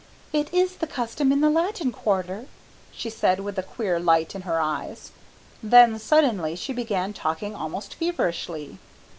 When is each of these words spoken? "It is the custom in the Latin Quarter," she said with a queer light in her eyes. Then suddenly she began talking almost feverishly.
"It 0.33 0.51
is 0.51 0.77
the 0.77 0.87
custom 0.87 1.31
in 1.31 1.41
the 1.41 1.49
Latin 1.51 1.91
Quarter," 1.91 2.47
she 2.91 3.07
said 3.07 3.41
with 3.41 3.59
a 3.59 3.61
queer 3.61 3.99
light 3.99 4.33
in 4.33 4.41
her 4.49 4.59
eyes. 4.59 5.11
Then 5.61 5.99
suddenly 5.99 6.55
she 6.55 6.73
began 6.73 7.13
talking 7.13 7.53
almost 7.53 7.93
feverishly. 7.93 8.79